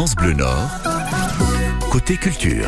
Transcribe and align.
France 0.00 0.16
Bleu 0.16 0.32
Nord, 0.32 0.70
côté 1.90 2.16
culture. 2.16 2.64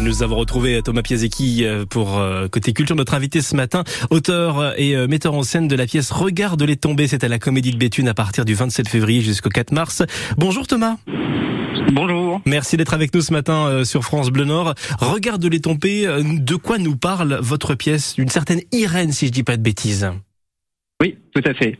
Nous 0.00 0.24
avons 0.24 0.34
retrouvé 0.34 0.82
Thomas 0.82 1.02
Piazecki 1.02 1.64
euh, 1.64 1.86
pour 1.88 2.18
euh, 2.18 2.48
Côté 2.48 2.72
Culture, 2.72 2.96
notre 2.96 3.14
invité 3.14 3.40
ce 3.40 3.54
matin, 3.54 3.84
auteur 4.10 4.74
et 4.76 4.96
euh, 4.96 5.06
metteur 5.06 5.34
en 5.34 5.44
scène 5.44 5.68
de 5.68 5.76
la 5.76 5.86
pièce 5.86 6.10
Regarde 6.10 6.60
les 6.64 6.74
tomber. 6.74 7.06
C'est 7.06 7.22
à 7.22 7.28
la 7.28 7.38
Comédie 7.38 7.70
de 7.70 7.76
Béthune 7.76 8.08
à 8.08 8.14
partir 8.14 8.44
du 8.44 8.54
27 8.54 8.88
février 8.88 9.20
jusqu'au 9.20 9.50
4 9.50 9.70
mars. 9.70 10.02
Bonjour 10.36 10.66
Thomas. 10.66 10.96
Bonjour. 11.92 12.40
Merci 12.44 12.76
d'être 12.76 12.94
avec 12.94 13.14
nous 13.14 13.20
ce 13.20 13.32
matin 13.32 13.84
sur 13.84 14.02
France 14.02 14.30
Bleu 14.30 14.46
Nord. 14.46 14.74
Regarde 14.98 15.44
les 15.44 15.60
tomber. 15.60 16.08
De 16.24 16.56
quoi 16.56 16.78
nous 16.78 16.96
parle 16.96 17.38
votre 17.40 17.76
pièce? 17.76 18.16
D'une 18.16 18.30
certaine 18.30 18.62
Irène, 18.72 19.12
si 19.12 19.28
je 19.28 19.30
dis 19.30 19.44
pas 19.44 19.56
de 19.56 19.62
bêtises. 19.62 20.10
Tout 21.34 21.42
à 21.44 21.54
fait. 21.54 21.76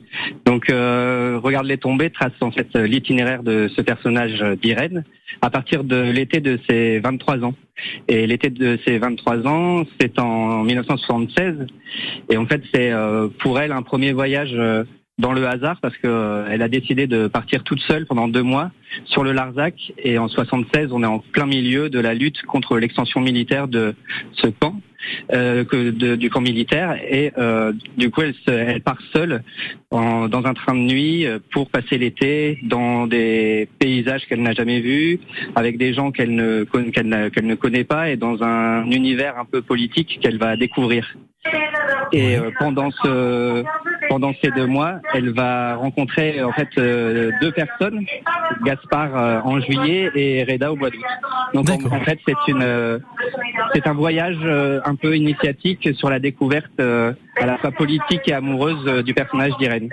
Donc, 0.46 0.70
euh, 0.70 1.38
Regarde 1.42 1.66
les 1.66 1.78
tombées 1.78 2.10
trace 2.10 2.32
en 2.40 2.52
fait 2.52 2.68
l'itinéraire 2.76 3.42
de 3.42 3.68
ce 3.74 3.82
personnage 3.82 4.40
d'Irène 4.62 5.04
à 5.42 5.50
partir 5.50 5.84
de 5.84 5.96
l'été 5.96 6.40
de 6.40 6.58
ses 6.68 7.00
23 7.00 7.44
ans. 7.44 7.54
Et 8.08 8.26
l'été 8.26 8.50
de 8.50 8.78
ses 8.84 8.98
23 8.98 9.46
ans, 9.46 9.84
c'est 9.98 10.18
en 10.18 10.62
1976. 10.64 11.66
Et 12.30 12.36
en 12.36 12.46
fait, 12.46 12.62
c'est 12.72 12.92
euh, 12.92 13.28
pour 13.40 13.58
elle 13.58 13.72
un 13.72 13.82
premier 13.82 14.12
voyage 14.12 14.52
euh, 14.52 14.84
dans 15.18 15.32
le 15.32 15.46
hasard 15.46 15.78
parce 15.80 15.96
qu'elle 15.98 16.10
euh, 16.10 16.64
a 16.64 16.68
décidé 16.68 17.06
de 17.06 17.28
partir 17.28 17.62
toute 17.62 17.80
seule 17.80 18.06
pendant 18.06 18.28
deux 18.28 18.42
mois 18.42 18.70
sur 19.06 19.22
le 19.22 19.32
Larzac. 19.32 19.74
Et 19.98 20.18
en 20.18 20.28
76, 20.28 20.88
on 20.92 21.02
est 21.02 21.06
en 21.06 21.20
plein 21.20 21.46
milieu 21.46 21.88
de 21.90 22.00
la 22.00 22.14
lutte 22.14 22.42
contre 22.42 22.78
l'extension 22.78 23.20
militaire 23.20 23.68
de 23.68 23.94
ce 24.32 24.48
camp. 24.48 24.80
Euh, 25.32 25.64
que 25.64 25.90
de, 25.90 26.14
du 26.14 26.28
camp 26.28 26.40
militaire 26.40 26.96
et 27.08 27.32
euh, 27.38 27.72
du 27.96 28.10
coup 28.10 28.22
elle, 28.22 28.34
elle 28.46 28.82
part 28.82 28.98
seule 29.12 29.42
en, 29.90 30.28
dans 30.28 30.44
un 30.44 30.54
train 30.54 30.74
de 30.74 30.80
nuit 30.80 31.26
pour 31.52 31.70
passer 31.70 31.96
l'été 31.98 32.58
dans 32.62 33.06
des 33.06 33.68
paysages 33.78 34.26
qu'elle 34.26 34.42
n'a 34.42 34.52
jamais 34.52 34.80
vus, 34.80 35.20
avec 35.56 35.78
des 35.78 35.94
gens 35.94 36.10
qu'elle 36.10 36.34
ne, 36.34 36.64
qu'elle, 36.64 37.30
qu'elle 37.30 37.46
ne 37.46 37.54
connaît 37.54 37.84
pas 37.84 38.10
et 38.10 38.16
dans 38.16 38.42
un 38.42 38.84
univers 38.90 39.38
un 39.38 39.44
peu 39.44 39.62
politique 39.62 40.18
qu'elle 40.20 40.38
va 40.38 40.56
découvrir. 40.56 41.16
Et 42.12 42.36
euh, 42.36 42.50
pendant 42.58 42.90
ce 42.90 43.64
pendant 44.08 44.32
ces 44.42 44.50
deux 44.50 44.66
mois, 44.66 44.96
elle 45.14 45.30
va 45.30 45.76
rencontrer 45.76 46.42
en 46.42 46.52
fait 46.52 46.68
euh, 46.76 47.30
deux 47.40 47.52
personnes, 47.52 48.04
Gaspard 48.64 49.16
euh, 49.16 49.40
en 49.44 49.60
juillet 49.60 50.10
et 50.14 50.44
Reda 50.44 50.72
au 50.72 50.76
mois 50.76 50.90
d'août. 50.90 51.04
Donc 51.54 51.70
en, 51.70 51.96
en, 51.96 52.00
fait, 52.00 52.18
c'est 52.26 52.34
une 52.48 53.00
c'est 53.74 53.86
un 53.86 53.94
voyage 53.94 54.38
un 54.84 54.94
peu 54.94 55.16
initiatique 55.16 55.88
sur 55.94 56.10
la 56.10 56.18
découverte 56.18 56.80
à 56.80 57.46
la 57.46 57.58
fois 57.58 57.70
politique 57.72 58.20
et 58.26 58.32
amoureuse 58.32 59.04
du 59.04 59.14
personnage 59.14 59.52
d'Irène. 59.58 59.88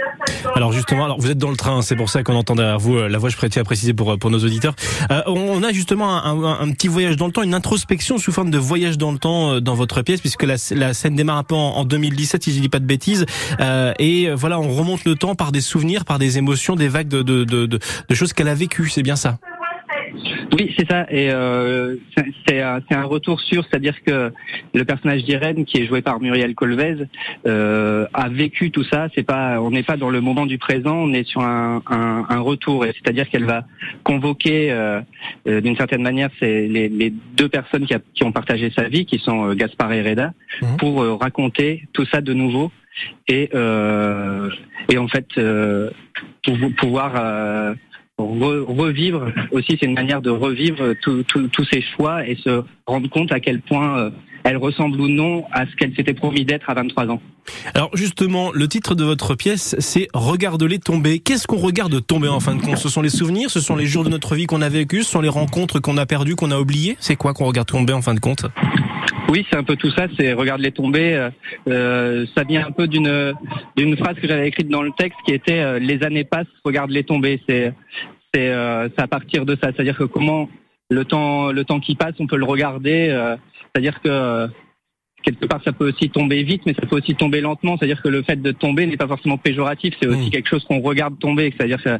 Alors 0.55 0.71
justement, 0.71 1.05
alors 1.05 1.19
vous 1.19 1.31
êtes 1.31 1.37
dans 1.37 1.49
le 1.49 1.55
train, 1.55 1.81
c'est 1.81 1.95
pour 1.95 2.09
ça 2.09 2.23
qu'on 2.23 2.35
entend 2.35 2.55
derrière 2.55 2.79
vous 2.79 2.97
la 2.97 3.17
voix. 3.17 3.29
Je 3.29 3.37
préfère 3.37 3.61
à 3.61 3.63
préciser 3.63 3.93
pour 3.93 4.17
pour 4.17 4.29
nos 4.29 4.39
auditeurs. 4.39 4.75
on 5.27 5.63
a 5.63 5.71
justement 5.71 6.23
un, 6.23 6.61
un, 6.61 6.71
petit 6.71 6.87
voyage 6.87 7.17
dans 7.17 7.27
le 7.27 7.31
temps, 7.31 7.43
une 7.43 7.53
introspection 7.53 8.17
sous 8.17 8.31
forme 8.31 8.51
de 8.51 8.57
voyage 8.57 8.97
dans 8.97 9.11
le 9.11 9.17
temps 9.17 9.59
dans 9.61 9.75
votre 9.75 10.01
pièce, 10.01 10.21
puisque 10.21 10.43
la, 10.43 10.55
la 10.71 10.93
scène 10.93 11.15
démarre 11.15 11.37
un 11.37 11.43
peu 11.43 11.55
en, 11.55 11.85
2017, 11.85 12.43
si 12.43 12.53
je 12.53 12.59
dis 12.59 12.69
pas 12.69 12.79
de 12.79 12.85
bêtises. 12.85 13.25
Euh, 13.59 13.93
et 13.99 14.29
voilà, 14.33 14.59
on 14.59 14.69
remonte 14.69 15.05
le 15.05 15.15
temps 15.15 15.35
par 15.35 15.51
des 15.51 15.61
souvenirs, 15.61 16.05
par 16.05 16.19
des 16.19 16.37
émotions, 16.37 16.75
des 16.75 16.87
vagues 16.87 17.07
de, 17.07 17.21
de, 17.21 17.43
de, 17.43 17.65
de 17.65 18.15
choses 18.15 18.33
qu'elle 18.33 18.47
a 18.47 18.55
vécues. 18.55 18.89
C'est 18.89 19.03
bien 19.03 19.15
ça? 19.15 19.39
Oui, 20.53 20.73
c'est 20.77 20.89
ça. 20.89 21.05
Et 21.09 21.31
euh, 21.31 21.95
c'est 22.47 22.61
un 22.61 23.03
retour 23.03 23.39
sur, 23.41 23.63
c'est-à-dire 23.65 23.95
que 24.03 24.31
le 24.73 24.85
personnage 24.85 25.23
d'Irène, 25.23 25.65
qui 25.65 25.77
est 25.77 25.85
joué 25.85 26.01
par 26.01 26.19
Muriel 26.19 26.55
Colvez, 26.55 27.05
euh, 27.45 28.07
a 28.13 28.29
vécu 28.29 28.71
tout 28.71 28.83
ça. 28.83 29.07
C'est 29.15 29.23
pas, 29.23 29.61
on 29.61 29.71
n'est 29.71 29.83
pas 29.83 29.97
dans 29.97 30.09
le 30.09 30.21
moment 30.21 30.45
du 30.45 30.57
présent, 30.57 30.95
on 30.95 31.13
est 31.13 31.27
sur 31.27 31.41
un, 31.41 31.81
un, 31.87 32.25
un 32.29 32.39
retour. 32.39 32.85
C'est-à-dire 32.85 33.29
qu'elle 33.29 33.45
va 33.45 33.65
convoquer, 34.03 34.71
euh, 34.71 35.01
euh, 35.47 35.61
d'une 35.61 35.75
certaine 35.75 36.01
manière, 36.01 36.29
c'est 36.39 36.67
les, 36.67 36.89
les, 36.89 37.13
deux 37.35 37.49
personnes 37.49 37.85
qui, 37.85 37.93
a, 37.93 37.99
qui, 38.13 38.23
ont 38.23 38.31
partagé 38.31 38.71
sa 38.75 38.87
vie, 38.87 39.05
qui 39.05 39.19
sont 39.19 39.49
euh, 39.49 39.55
Gaspard 39.55 39.93
et 39.93 40.01
Reda, 40.01 40.33
mmh. 40.61 40.75
pour 40.77 41.01
euh, 41.01 41.15
raconter 41.15 41.87
tout 41.93 42.05
ça 42.05 42.21
de 42.21 42.33
nouveau 42.33 42.71
et 43.27 43.51
et 44.89 44.97
en 44.97 45.07
fait 45.07 45.27
pour 46.43 46.57
pouvoir 46.77 47.75
revivre 48.17 49.31
aussi, 49.51 49.77
c'est 49.79 49.85
une 49.85 49.93
manière 49.93 50.21
de 50.21 50.29
revivre 50.29 50.93
tous 51.01 51.65
ces 51.71 51.81
choix 51.81 52.27
et 52.27 52.35
se 52.35 52.63
rendre 52.85 53.09
compte 53.09 53.31
à 53.31 53.39
quel 53.39 53.61
point 53.61 53.97
euh, 53.99 54.09
elle 54.43 54.57
ressemble 54.57 54.99
ou 54.99 55.07
non 55.07 55.43
à 55.51 55.65
ce 55.65 55.75
qu'elle 55.75 55.93
s'était 55.95 56.13
promis 56.13 56.45
d'être 56.45 56.69
à 56.69 56.73
23 56.73 57.07
ans. 57.09 57.21
Alors 57.73 57.89
justement, 57.93 58.51
le 58.53 58.67
titre 58.67 58.95
de 58.95 59.03
votre 59.03 59.35
pièce, 59.35 59.75
c'est 59.79 60.07
Regarde-les 60.13 60.79
tomber. 60.79 61.19
Qu'est-ce 61.19 61.47
qu'on 61.47 61.57
regarde 61.57 62.05
tomber 62.05 62.27
en 62.27 62.39
fin 62.39 62.55
de 62.55 62.61
compte? 62.61 62.77
Ce 62.77 62.89
sont 62.89 63.01
les 63.01 63.09
souvenirs, 63.09 63.49
ce 63.49 63.59
sont 63.59 63.75
les 63.75 63.85
jours 63.85 64.03
de 64.03 64.09
notre 64.09 64.35
vie 64.35 64.45
qu'on 64.45 64.61
a 64.61 64.69
vécu, 64.69 65.03
ce 65.03 65.11
sont 65.11 65.21
les 65.21 65.29
rencontres 65.29 65.79
qu'on 65.79 65.97
a 65.97 66.05
perdues, 66.05 66.35
qu'on 66.35 66.51
a 66.51 66.59
oubliées? 66.59 66.97
C'est 66.99 67.15
quoi 67.15 67.33
qu'on 67.33 67.45
regarde 67.45 67.67
tomber 67.67 67.93
en 67.93 68.01
fin 68.01 68.13
de 68.13 68.19
compte? 68.19 68.45
Oui, 69.29 69.45
c'est 69.49 69.57
un 69.57 69.63
peu 69.63 69.75
tout 69.75 69.91
ça. 69.91 70.07
C'est 70.17 70.33
regarde 70.33 70.61
les 70.61 70.71
tomber. 70.71 71.15
Euh, 71.15 71.29
euh, 71.67 72.25
ça 72.35 72.43
vient 72.43 72.65
un 72.65 72.71
peu 72.71 72.87
d'une 72.87 73.33
d'une 73.75 73.97
phrase 73.97 74.15
que 74.15 74.27
j'avais 74.27 74.47
écrite 74.47 74.69
dans 74.69 74.81
le 74.81 74.91
texte 74.97 75.19
qui 75.25 75.33
était 75.33 75.59
euh, 75.59 75.79
les 75.79 76.03
années 76.03 76.23
passent, 76.23 76.47
regarde 76.63 76.91
les 76.91 77.03
tomber. 77.03 77.41
C'est 77.47 77.73
c'est 78.33 78.51
à 78.51 79.07
partir 79.09 79.45
de 79.45 79.55
ça. 79.55 79.71
C'est-à-dire 79.73 79.97
que 79.97 80.03
comment 80.03 80.49
le 80.89 81.05
temps 81.05 81.51
le 81.51 81.63
temps 81.63 81.79
qui 81.79 81.95
passe, 81.95 82.13
on 82.19 82.27
peut 82.27 82.37
le 82.37 82.45
regarder. 82.45 83.07
C'est-à-dire 83.73 83.99
que 84.01 84.47
quelque 85.23 85.45
part 85.45 85.61
ça 85.63 85.73
peut 85.73 85.89
aussi 85.89 86.09
tomber 86.09 86.43
vite, 86.43 86.61
mais 86.65 86.73
ça 86.73 86.85
peut 86.85 86.97
aussi 86.97 87.15
tomber 87.15 87.41
lentement. 87.41 87.77
C'est-à-dire 87.77 88.01
que 88.01 88.09
le 88.09 88.21
fait 88.21 88.41
de 88.41 88.51
tomber 88.51 88.85
n'est 88.85 88.97
pas 88.97 89.07
forcément 89.07 89.37
péjoratif. 89.37 89.95
C'est 89.99 90.07
aussi 90.07 90.27
mmh. 90.27 90.31
quelque 90.31 90.49
chose 90.49 90.63
qu'on 90.65 90.81
regarde 90.81 91.17
tomber. 91.19 91.53
C'est-à-dire 91.57 91.81
que 91.81 91.97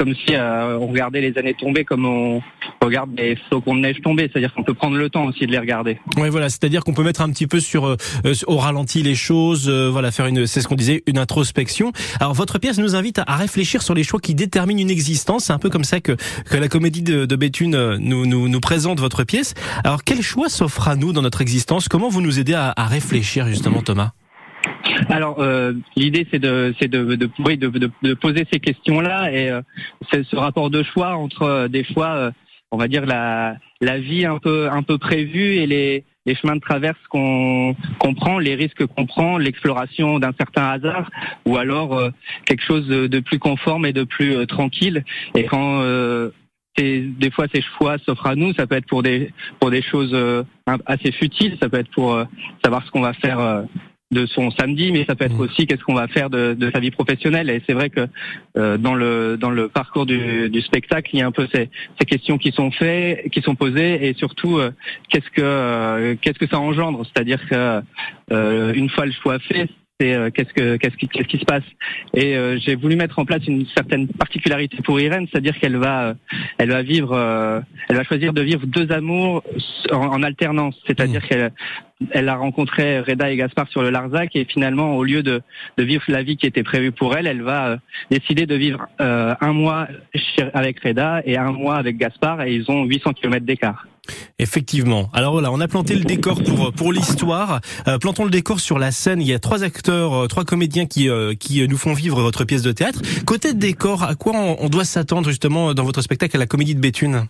comme 0.00 0.14
si 0.14 0.34
euh, 0.34 0.78
on 0.78 0.86
regardait 0.86 1.20
les 1.20 1.36
années 1.36 1.52
tomber 1.52 1.84
comme 1.84 2.06
on 2.06 2.40
regarde 2.86 3.14
des 3.14 3.36
flocons 3.48 3.74
de 3.74 3.80
neige 3.80 4.00
tomber, 4.02 4.30
c'est-à-dire 4.32 4.52
qu'on 4.54 4.62
peut 4.62 4.74
prendre 4.74 4.96
le 4.96 5.10
temps 5.10 5.24
aussi 5.26 5.46
de 5.46 5.52
les 5.52 5.58
regarder. 5.58 5.98
Oui, 6.16 6.28
voilà, 6.30 6.48
c'est-à-dire 6.48 6.82
qu'on 6.84 6.94
peut 6.94 7.02
mettre 7.02 7.20
un 7.20 7.30
petit 7.30 7.46
peu 7.46 7.60
sur 7.60 7.86
euh, 7.86 7.96
au 8.46 8.56
ralenti 8.56 9.02
les 9.02 9.14
choses, 9.14 9.68
euh, 9.68 9.88
voilà, 9.90 10.10
faire 10.10 10.26
une, 10.26 10.46
c'est 10.46 10.60
ce 10.60 10.68
qu'on 10.68 10.76
disait, 10.76 11.02
une 11.06 11.18
introspection. 11.18 11.92
Alors 12.20 12.34
votre 12.34 12.58
pièce 12.58 12.78
nous 12.78 12.96
invite 12.96 13.18
à, 13.18 13.36
réfléchir 13.36 13.82
sur 13.82 13.94
les 13.94 14.02
choix 14.02 14.20
qui 14.20 14.34
déterminent 14.34 14.80
une 14.80 14.90
existence. 14.90 15.44
C'est 15.44 15.52
un 15.52 15.58
peu 15.58 15.70
comme 15.70 15.84
ça 15.84 16.00
que 16.00 16.16
que 16.50 16.56
la 16.56 16.68
comédie 16.68 17.02
de, 17.02 17.26
de 17.26 17.36
Béthune 17.36 17.96
nous, 17.96 18.26
nous 18.26 18.48
nous 18.48 18.60
présente 18.60 19.00
votre 19.00 19.24
pièce. 19.24 19.54
Alors 19.84 20.04
quel 20.04 20.22
choix 20.22 20.48
s'offre 20.48 20.88
à 20.88 20.96
nous 20.96 21.12
dans 21.12 21.22
notre 21.22 21.40
existence? 21.40 21.88
Comment 21.88 22.08
vous 22.08 22.20
nous 22.20 22.38
aidez 22.38 22.54
à, 22.54 22.72
à 22.76 22.86
réfléchir 22.86 23.46
justement, 23.46 23.82
Thomas? 23.82 24.12
Alors 25.08 25.40
euh, 25.40 25.72
l'idée 25.96 26.26
c'est 26.30 26.38
de 26.38 26.74
c'est 26.78 26.88
de 26.88 27.14
de, 27.14 27.26
de, 27.56 27.90
de, 28.02 28.14
poser 28.14 28.46
ces 28.52 28.60
questions-là 28.60 29.32
et 29.32 29.50
euh, 29.50 29.62
c'est 30.10 30.24
ce 30.24 30.36
rapport 30.36 30.70
de 30.70 30.82
choix 30.82 31.16
entre 31.16 31.42
euh, 31.42 31.68
des 31.68 31.86
euh, 31.96 32.30
on 32.70 32.76
va 32.76 32.88
dire 32.88 33.06
la 33.06 33.56
la 33.80 33.98
vie 33.98 34.24
un 34.24 34.38
peu 34.38 34.68
un 34.70 34.82
peu 34.82 34.98
prévue 34.98 35.56
et 35.56 35.66
les 35.66 36.04
les 36.26 36.34
chemins 36.34 36.56
de 36.56 36.60
traverse 36.60 36.98
qu'on 37.08 37.74
qu'on 37.98 38.14
prend, 38.14 38.38
les 38.38 38.54
risques 38.54 38.84
qu'on 38.86 39.06
prend, 39.06 39.38
l'exploration 39.38 40.18
d'un 40.18 40.32
certain 40.38 40.68
hasard, 40.70 41.10
ou 41.46 41.56
alors 41.56 42.10
quelque 42.44 42.62
chose 42.62 42.86
de, 42.86 43.06
de, 43.06 43.20
plus 43.20 43.38
conforme 43.38 43.86
et 43.86 43.94
de 43.94 44.04
plus 44.04 44.46
tranquille. 44.46 45.02
Et 45.34 45.44
quand 45.44 45.82
des 46.76 47.30
fois 47.32 47.46
ces 47.52 47.62
choix 47.62 47.96
s'offrent 47.98 48.26
à 48.26 48.36
nous, 48.36 48.52
ça 48.52 48.66
peut 48.66 48.76
être 48.76 48.86
pour 48.86 49.02
des 49.02 49.32
pour 49.60 49.70
des 49.70 49.82
choses 49.82 50.14
assez 50.86 51.10
futiles, 51.12 51.56
ça 51.60 51.70
peut 51.70 51.78
être 51.78 51.90
pour 51.90 52.22
savoir 52.62 52.84
ce 52.84 52.90
qu'on 52.90 53.00
va 53.00 53.14
faire 53.14 53.64
de 54.10 54.26
son 54.26 54.50
samedi, 54.50 54.90
mais 54.90 55.04
ça 55.04 55.14
peut 55.14 55.24
être 55.24 55.36
mmh. 55.36 55.40
aussi 55.40 55.66
qu'est-ce 55.66 55.84
qu'on 55.84 55.94
va 55.94 56.08
faire 56.08 56.30
de, 56.30 56.54
de, 56.54 56.70
sa 56.72 56.80
vie 56.80 56.90
professionnelle. 56.90 57.48
Et 57.48 57.62
c'est 57.66 57.74
vrai 57.74 57.90
que 57.90 58.08
euh, 58.56 58.76
dans 58.76 58.94
le 58.94 59.36
dans 59.36 59.50
le 59.50 59.68
parcours 59.68 60.04
du, 60.04 60.50
du, 60.50 60.60
spectacle, 60.62 61.10
il 61.12 61.20
y 61.20 61.22
a 61.22 61.26
un 61.26 61.32
peu 61.32 61.46
ces, 61.54 61.70
ces 61.98 62.06
questions 62.06 62.36
qui 62.36 62.50
sont 62.50 62.72
faites, 62.72 63.30
qui 63.30 63.40
sont 63.40 63.54
posées, 63.54 64.08
et 64.08 64.14
surtout 64.14 64.58
euh, 64.58 64.72
qu'est-ce 65.08 65.30
que 65.30 65.42
euh, 65.42 66.16
qu'est-ce 66.20 66.38
que 66.38 66.48
ça 66.48 66.58
engendre? 66.58 67.04
C'est-à-dire 67.06 67.40
que 67.48 67.82
une 68.74 68.90
fois 68.90 69.06
le 69.06 69.12
choix 69.12 69.38
fait, 69.38 69.68
c'est 70.00 70.32
qu'est-ce 70.32 70.52
que 70.54 70.76
qu'est-ce 70.76 70.96
qui 70.96 71.08
qu'est-ce 71.08 71.28
qui 71.28 71.38
se 71.38 71.44
passe. 71.44 71.64
Et 72.14 72.34
j'ai 72.64 72.74
voulu 72.74 72.96
mettre 72.96 73.18
en 73.18 73.24
place 73.24 73.46
une 73.46 73.66
certaine 73.66 74.08
particularité 74.08 74.78
pour 74.82 75.00
Irène, 75.00 75.26
c'est-à-dire 75.30 75.58
qu'elle 75.58 75.76
va 75.76 76.14
elle 76.58 76.70
va 76.70 76.82
vivre, 76.82 77.62
elle 77.88 77.96
va 77.96 78.04
choisir 78.04 78.32
de 78.32 78.42
vivre 78.42 78.66
deux 78.66 78.90
amours 78.92 79.42
en, 79.92 79.96
en 79.96 80.22
alternance, 80.22 80.74
c'est-à-dire 80.86 81.20
mmh. 81.20 81.28
qu'elle 81.28 81.52
elle 82.10 82.28
a 82.28 82.36
rencontré 82.36 83.00
Reda 83.00 83.30
et 83.30 83.36
Gaspard 83.36 83.68
sur 83.68 83.82
le 83.82 83.90
Larzac 83.90 84.34
et 84.34 84.44
finalement, 84.44 84.96
au 84.96 85.04
lieu 85.04 85.22
de, 85.22 85.42
de 85.76 85.84
vivre 85.84 86.02
la 86.08 86.22
vie 86.22 86.36
qui 86.36 86.46
était 86.46 86.62
prévue 86.62 86.92
pour 86.92 87.16
elle, 87.16 87.26
elle 87.26 87.42
va 87.42 87.68
euh, 87.68 87.76
décider 88.10 88.46
de 88.46 88.54
vivre 88.54 88.86
euh, 89.00 89.34
un 89.40 89.52
mois 89.52 89.88
avec 90.54 90.80
Reda 90.80 91.22
et 91.24 91.36
un 91.36 91.52
mois 91.52 91.76
avec 91.76 91.98
Gaspard 91.98 92.42
et 92.42 92.54
ils 92.54 92.70
ont 92.70 92.84
800 92.84 93.12
km 93.12 93.44
d'écart. 93.44 93.86
Effectivement. 94.38 95.10
Alors 95.12 95.32
voilà, 95.32 95.52
on 95.52 95.60
a 95.60 95.68
planté 95.68 95.94
le 95.94 96.04
décor 96.04 96.42
pour 96.42 96.72
pour 96.72 96.92
l'histoire. 96.92 97.60
Euh, 97.86 97.98
plantons 97.98 98.24
le 98.24 98.30
décor 98.30 98.60
sur 98.60 98.78
la 98.78 98.90
scène. 98.90 99.20
Il 99.20 99.28
y 99.28 99.34
a 99.34 99.38
trois 99.38 99.62
acteurs, 99.62 100.28
trois 100.28 100.44
comédiens 100.44 100.86
qui 100.86 101.08
qui 101.38 101.66
nous 101.68 101.76
font 101.76 101.92
vivre 101.92 102.20
votre 102.22 102.44
pièce 102.44 102.62
de 102.62 102.72
théâtre. 102.72 103.00
Côté 103.26 103.54
décor, 103.54 104.02
à 104.02 104.14
quoi 104.14 104.32
on, 104.34 104.68
doit 104.68 104.84
s'attendre 104.84 105.28
justement 105.28 105.74
dans 105.74 105.84
votre 105.84 106.02
spectacle 106.02 106.36
à 106.36 106.38
la 106.38 106.46
Comédie 106.46 106.74
de 106.74 106.80
Béthune? 106.80 107.26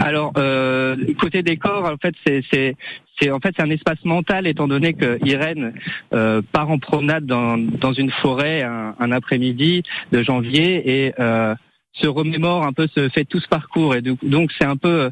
Alors 0.00 0.32
euh, 0.36 0.96
côté 1.20 1.42
décor, 1.42 1.84
en 1.84 1.96
fait, 1.96 2.14
c'est 2.26 2.76
c'est 3.20 3.30
en 3.30 3.40
fait 3.40 3.54
c'est 3.56 3.62
un 3.62 3.70
espace 3.70 4.04
mental 4.04 4.46
étant 4.46 4.68
donné 4.68 4.94
que 4.94 5.18
Irène 5.24 5.74
euh, 6.14 6.40
part 6.52 6.70
en 6.70 6.78
promenade 6.78 7.26
dans, 7.26 7.58
dans 7.58 7.92
une 7.92 8.10
forêt 8.10 8.62
un, 8.62 8.94
un 8.98 9.12
après-midi 9.12 9.82
de 10.12 10.22
janvier 10.22 11.04
et 11.04 11.14
euh, 11.18 11.54
se 11.92 12.06
remémore 12.06 12.64
un 12.64 12.72
peu, 12.72 12.88
se 12.94 13.08
fait 13.08 13.24
tout 13.24 13.40
ce 13.40 13.48
parcours. 13.48 13.94
Et 13.94 14.02
donc 14.02 14.52
c'est 14.58 14.66
un 14.66 14.76
peu 14.76 15.10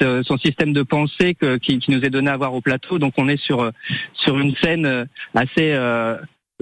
son 0.00 0.38
système 0.38 0.72
de 0.72 0.82
pensée 0.82 1.36
qui, 1.60 1.78
qui, 1.78 1.90
nous 1.90 2.04
est 2.04 2.10
donné 2.10 2.30
à 2.30 2.36
voir 2.36 2.54
au 2.54 2.60
plateau. 2.60 2.98
Donc 2.98 3.14
on 3.16 3.28
est 3.28 3.40
sur 3.40 3.70
sur 4.14 4.38
une 4.38 4.54
scène 4.56 5.06
assez 5.34 5.74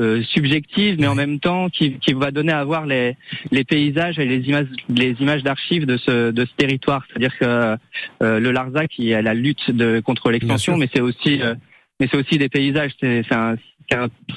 euh, 0.00 0.22
subjective, 0.22 0.96
mais 0.98 1.06
en 1.06 1.14
même 1.14 1.38
temps 1.38 1.68
qui, 1.68 1.98
qui, 1.98 2.14
va 2.14 2.30
donner 2.30 2.52
à 2.52 2.64
voir 2.64 2.86
les, 2.86 3.14
les 3.50 3.62
paysages 3.62 4.18
et 4.18 4.24
les 4.24 4.48
images, 4.48 4.66
les 4.88 5.10
images 5.20 5.42
d'archives 5.42 5.84
de 5.84 5.98
ce, 5.98 6.30
de 6.30 6.46
ce 6.46 6.50
territoire. 6.56 7.04
C'est-à-dire 7.06 7.36
que 7.38 7.44
euh, 8.22 8.40
le 8.40 8.50
Larzac, 8.52 8.88
qui 8.88 9.12
a 9.12 9.20
la 9.20 9.34
lutte 9.34 9.70
de, 9.70 10.00
contre 10.00 10.30
l'extension, 10.30 10.78
mais 10.78 10.88
c'est 10.94 11.02
aussi, 11.02 11.42
euh, 11.42 11.54
mais 12.00 12.08
c'est 12.10 12.16
aussi 12.16 12.38
des 12.38 12.48
paysages. 12.48 12.92
C'est 13.00 13.30
un, 13.32 13.56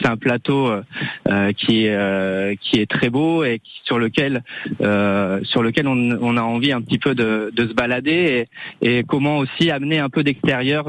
c'est 0.01 0.07
un 0.07 0.17
plateau 0.17 0.67
euh, 0.67 0.81
euh, 1.29 1.51
qui 1.53 1.85
est 1.85 1.95
euh, 1.95 2.55
qui 2.61 2.79
est 2.79 2.89
très 2.89 3.09
beau 3.09 3.43
et 3.43 3.61
sur 3.83 3.99
lequel 3.99 4.43
sur 4.79 5.63
lequel 5.63 5.87
on, 5.87 6.37
a 6.37 6.41
envie 6.41 6.71
un 6.71 6.81
petit 6.81 6.97
peu 6.97 7.15
de, 7.15 7.51
se 7.57 7.73
balader 7.73 8.47
et, 8.81 9.03
comment 9.07 9.37
aussi 9.37 9.71
amener 9.71 9.99
un 9.99 10.09
peu 10.09 10.23
d'extérieur 10.23 10.85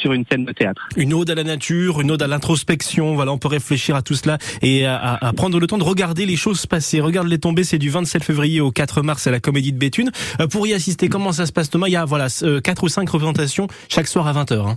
sur 0.00 0.12
une 0.12 0.24
scène 0.30 0.44
de 0.44 0.52
théâtre. 0.52 0.88
Une 0.96 1.14
ode 1.14 1.30
à 1.30 1.34
la 1.34 1.44
nature, 1.44 2.00
une 2.00 2.10
ode 2.10 2.22
à 2.22 2.26
l'introspection. 2.26 3.14
Voilà, 3.14 3.32
on 3.32 3.38
peut 3.38 3.48
réfléchir 3.48 3.96
à 3.96 4.02
tout 4.02 4.14
cela 4.14 4.38
et 4.62 4.86
à, 4.86 5.32
prendre 5.36 5.58
le 5.58 5.66
temps 5.66 5.78
de 5.78 5.84
regarder 5.84 6.26
les 6.26 6.36
choses 6.36 6.66
passer. 6.66 7.00
Regarde 7.00 7.28
les 7.28 7.38
tombées, 7.38 7.64
c'est 7.64 7.78
du 7.78 7.90
27 7.90 8.24
février 8.24 8.60
au 8.60 8.70
4 8.70 9.02
mars 9.02 9.26
à 9.26 9.30
la 9.30 9.40
Comédie 9.40 9.72
de 9.72 9.78
Béthune. 9.78 10.10
pour 10.50 10.66
y 10.66 10.74
assister, 10.74 11.08
comment 11.08 11.32
ça 11.32 11.46
se 11.46 11.52
passe 11.52 11.70
Thomas? 11.70 11.88
Il 11.88 11.92
y 11.92 11.96
a 11.96 12.04
voilà 12.04 12.26
quatre 12.62 12.84
ou 12.84 12.88
cinq 12.88 13.08
représentations 13.08 13.68
chaque 13.88 14.08
soir 14.08 14.26
à 14.26 14.32
20h. 14.32 14.76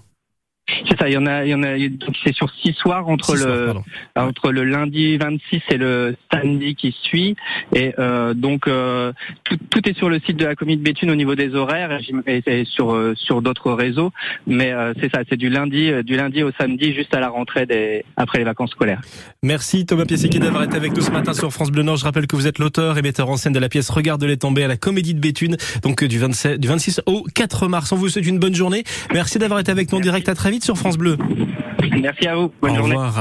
C'est 0.88 0.98
ça, 0.98 1.10
il 1.10 1.14
y 1.14 1.18
en 1.18 1.26
a, 1.26 1.46
il 1.46 1.50
y 1.50 1.56
en 1.56 1.64
a, 1.64 1.76
c'est 2.24 2.34
sur 2.34 2.50
six 2.62 2.74
soirs 2.74 3.08
entre 3.08 3.36
le 3.36 3.74
entre 4.16 4.52
le 4.52 4.64
lundi 4.64 5.18
26 5.18 5.62
et 5.70 5.78
le 5.78 6.16
samedi 6.32 6.76
qui 6.76 6.96
suit, 7.04 7.36
et 7.76 7.94
euh, 8.00 8.34
donc 8.34 8.68
euh, 8.68 9.12
tout, 9.44 9.58
tout, 9.70 9.88
est 9.88 9.98
sur 9.98 10.10
le 10.10 10.20
site 10.20 10.38
de 10.38 10.46
la 10.46 10.56
Comédie 10.56 10.78
de 10.80 10.84
Béthune 10.84 11.12
au 11.12 11.16
niveau 11.16 11.36
des 11.36 11.56
horaires 11.56 11.98
et, 12.28 12.66
sur 12.66 12.94
euh, 12.94 13.14
sur 13.16 13.42
d'autres 13.42 13.72
réseaux, 13.72 14.12
mais 14.48 14.72
euh, 14.72 14.94
c'est 15.00 15.12
ça, 15.12 15.22
c'est 15.30 15.38
du 15.38 15.50
lundi 15.50 15.92
du 16.04 16.16
lundi 16.16 16.44
au 16.44 16.52
samedi 16.58 16.94
juste 16.94 17.14
à 17.14 17.20
la 17.20 17.30
rentrée 17.30 17.66
des 17.66 18.04
après 18.18 18.40
les 18.40 18.44
vacances 18.44 18.72
scolaires. 18.72 19.02
Merci 19.44 19.86
Thomas 19.86 20.06
Piessiquet 20.06 20.40
d'avoir 20.40 20.64
été 20.64 20.76
avec 20.76 20.96
nous 20.96 21.02
ce 21.02 21.12
matin 21.12 21.34
sur 21.34 21.52
France 21.52 21.72
Bleu 21.72 21.84
Nord. 21.84 21.98
Je 21.98 22.06
rappelle 22.06 22.28
que 22.28 22.36
vous 22.36 22.48
êtes 22.48 22.60
l'auteur 22.60 22.98
et 22.98 23.02
metteur 23.02 23.30
en 23.30 23.38
scène 23.38 23.54
de 23.54 23.60
la 23.60 23.70
pièce 23.70 23.90
Regarde 23.90 24.24
les 24.24 24.38
tomber 24.38 24.64
à 24.64 24.68
la 24.68 24.78
Comédie 24.78 25.14
de 25.14 25.20
Béthune, 25.20 25.58
donc 25.84 26.04
du 26.04 26.20
27 26.20 26.60
du 26.60 26.68
26 26.68 27.02
au 27.06 27.24
4 27.34 27.68
mars. 27.68 27.92
On 27.92 27.96
vous 27.96 28.10
souhaite 28.10 28.28
une 28.28 28.40
bonne 28.40 28.56
journée. 28.56 28.84
Merci 29.14 29.40
d'avoir 29.40 29.60
été 29.60 29.72
avec 29.72 29.92
nous 29.92 29.98
en 29.98 30.02
direct. 30.02 30.30
À 30.30 30.36
très 30.36 30.52
vite 30.60 30.66
sur 30.66 30.78
France 30.78 30.98
Bleu. 30.98 31.18
Merci 32.02 32.28
à 32.28 32.36
vous. 32.36 32.52
Bonne 32.62 32.72
Au 32.72 32.76
journée. 32.76 32.96
Revoir 32.96 33.18